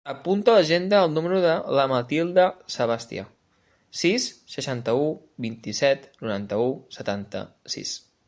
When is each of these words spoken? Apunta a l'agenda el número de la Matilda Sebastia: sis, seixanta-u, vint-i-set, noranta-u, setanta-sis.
Apunta 0.11 0.51
a 0.51 0.53
l'agenda 0.53 0.99
el 1.07 1.11
número 1.17 1.41
de 1.41 1.51
la 1.79 1.83
Matilda 1.91 2.45
Sebastia: 2.75 3.25
sis, 4.01 4.25
seixanta-u, 4.55 5.05
vint-i-set, 5.47 6.07
noranta-u, 6.25 6.69
setanta-sis. 6.99 7.95